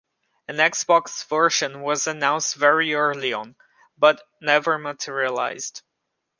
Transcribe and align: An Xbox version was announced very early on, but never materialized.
An 0.47 0.55
Xbox 0.57 1.23
version 1.29 1.83
was 1.83 2.07
announced 2.07 2.55
very 2.55 2.95
early 2.95 3.33
on, 3.33 3.55
but 3.99 4.19
never 4.41 4.79
materialized. 4.79 5.83